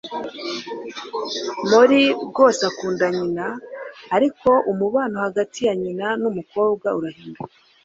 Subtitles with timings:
[1.69, 3.45] Molly rwose akunda nyina
[4.15, 7.43] ariko umubano hagati ya nyina numukobwa urahinduka.